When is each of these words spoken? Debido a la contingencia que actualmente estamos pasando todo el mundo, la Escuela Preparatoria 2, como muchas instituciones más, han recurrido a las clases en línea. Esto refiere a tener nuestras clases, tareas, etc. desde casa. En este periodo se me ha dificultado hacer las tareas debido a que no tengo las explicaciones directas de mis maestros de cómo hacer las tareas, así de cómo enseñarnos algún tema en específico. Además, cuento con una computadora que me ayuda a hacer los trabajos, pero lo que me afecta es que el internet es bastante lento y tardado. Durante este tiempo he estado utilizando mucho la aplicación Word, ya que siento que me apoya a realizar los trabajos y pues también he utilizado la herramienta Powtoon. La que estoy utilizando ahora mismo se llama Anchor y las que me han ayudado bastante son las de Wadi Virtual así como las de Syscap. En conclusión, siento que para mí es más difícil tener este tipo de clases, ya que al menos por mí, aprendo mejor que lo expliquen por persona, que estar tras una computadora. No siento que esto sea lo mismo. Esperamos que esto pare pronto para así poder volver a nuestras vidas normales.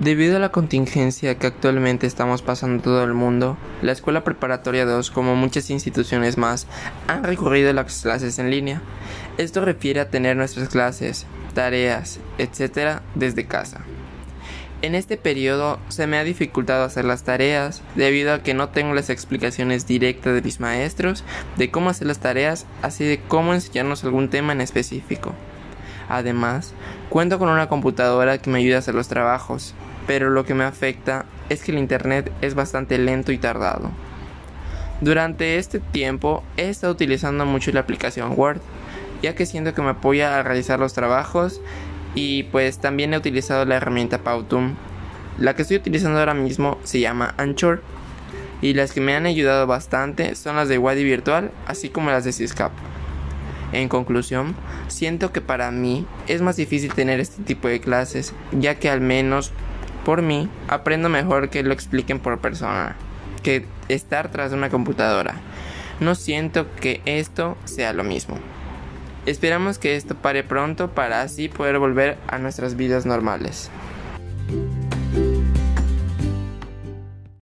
Debido 0.00 0.36
a 0.36 0.40
la 0.40 0.50
contingencia 0.50 1.36
que 1.36 1.46
actualmente 1.46 2.06
estamos 2.06 2.40
pasando 2.40 2.82
todo 2.82 3.04
el 3.04 3.12
mundo, 3.12 3.58
la 3.82 3.92
Escuela 3.92 4.24
Preparatoria 4.24 4.86
2, 4.86 5.10
como 5.10 5.36
muchas 5.36 5.68
instituciones 5.68 6.38
más, 6.38 6.66
han 7.06 7.22
recurrido 7.22 7.68
a 7.68 7.74
las 7.74 8.00
clases 8.00 8.38
en 8.38 8.50
línea. 8.50 8.80
Esto 9.36 9.62
refiere 9.62 10.00
a 10.00 10.08
tener 10.08 10.38
nuestras 10.38 10.70
clases, 10.70 11.26
tareas, 11.52 12.18
etc. 12.38 13.02
desde 13.14 13.44
casa. 13.44 13.82
En 14.80 14.94
este 14.94 15.18
periodo 15.18 15.78
se 15.88 16.06
me 16.06 16.16
ha 16.16 16.24
dificultado 16.24 16.84
hacer 16.84 17.04
las 17.04 17.24
tareas 17.24 17.82
debido 17.94 18.32
a 18.32 18.42
que 18.42 18.54
no 18.54 18.70
tengo 18.70 18.94
las 18.94 19.10
explicaciones 19.10 19.86
directas 19.86 20.32
de 20.32 20.40
mis 20.40 20.60
maestros 20.60 21.24
de 21.58 21.70
cómo 21.70 21.90
hacer 21.90 22.06
las 22.06 22.20
tareas, 22.20 22.64
así 22.80 23.04
de 23.04 23.20
cómo 23.20 23.52
enseñarnos 23.52 24.02
algún 24.02 24.30
tema 24.30 24.54
en 24.54 24.62
específico. 24.62 25.34
Además, 26.08 26.72
cuento 27.10 27.38
con 27.38 27.50
una 27.50 27.68
computadora 27.68 28.38
que 28.38 28.48
me 28.48 28.58
ayuda 28.58 28.76
a 28.76 28.78
hacer 28.80 28.94
los 28.94 29.06
trabajos, 29.06 29.74
pero 30.10 30.28
lo 30.28 30.44
que 30.44 30.54
me 30.54 30.64
afecta 30.64 31.24
es 31.50 31.62
que 31.62 31.70
el 31.70 31.78
internet 31.78 32.32
es 32.40 32.56
bastante 32.56 32.98
lento 32.98 33.30
y 33.30 33.38
tardado. 33.38 33.92
Durante 35.00 35.56
este 35.56 35.78
tiempo 35.78 36.42
he 36.56 36.68
estado 36.68 36.92
utilizando 36.92 37.46
mucho 37.46 37.70
la 37.70 37.78
aplicación 37.78 38.32
Word, 38.36 38.60
ya 39.22 39.36
que 39.36 39.46
siento 39.46 39.72
que 39.72 39.82
me 39.82 39.90
apoya 39.90 40.36
a 40.36 40.42
realizar 40.42 40.80
los 40.80 40.94
trabajos 40.94 41.60
y 42.16 42.42
pues 42.42 42.78
también 42.78 43.14
he 43.14 43.18
utilizado 43.18 43.64
la 43.66 43.76
herramienta 43.76 44.18
Powtoon. 44.24 44.76
La 45.38 45.54
que 45.54 45.62
estoy 45.62 45.76
utilizando 45.76 46.18
ahora 46.18 46.34
mismo 46.34 46.78
se 46.82 46.98
llama 46.98 47.32
Anchor 47.36 47.80
y 48.62 48.74
las 48.74 48.90
que 48.90 49.00
me 49.00 49.14
han 49.14 49.26
ayudado 49.26 49.68
bastante 49.68 50.34
son 50.34 50.56
las 50.56 50.68
de 50.68 50.78
Wadi 50.78 51.04
Virtual 51.04 51.52
así 51.68 51.88
como 51.88 52.10
las 52.10 52.24
de 52.24 52.32
Syscap. 52.32 52.72
En 53.72 53.88
conclusión, 53.88 54.56
siento 54.88 55.30
que 55.30 55.40
para 55.40 55.70
mí 55.70 56.04
es 56.26 56.42
más 56.42 56.56
difícil 56.56 56.92
tener 56.94 57.20
este 57.20 57.44
tipo 57.44 57.68
de 57.68 57.78
clases, 57.80 58.34
ya 58.50 58.74
que 58.80 58.90
al 58.90 59.00
menos 59.00 59.52
por 60.10 60.22
mí, 60.22 60.48
aprendo 60.66 61.08
mejor 61.08 61.50
que 61.50 61.62
lo 61.62 61.72
expliquen 61.72 62.18
por 62.18 62.40
persona, 62.40 62.96
que 63.44 63.64
estar 63.88 64.28
tras 64.28 64.50
una 64.50 64.68
computadora. 64.68 65.36
No 66.00 66.16
siento 66.16 66.66
que 66.74 67.00
esto 67.04 67.56
sea 67.64 67.92
lo 67.92 68.02
mismo. 68.02 68.36
Esperamos 69.24 69.78
que 69.78 69.94
esto 69.94 70.16
pare 70.16 70.42
pronto 70.42 70.90
para 70.90 71.22
así 71.22 71.48
poder 71.48 71.78
volver 71.78 72.18
a 72.26 72.38
nuestras 72.38 72.74
vidas 72.74 73.06
normales. 73.06 73.70